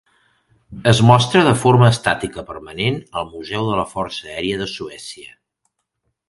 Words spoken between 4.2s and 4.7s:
Aèria de